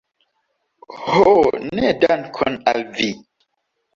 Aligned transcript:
Ho 1.09 1.33
ne 1.81 1.91
dankon 2.05 2.57
al 2.73 2.83
vi! 2.97 3.11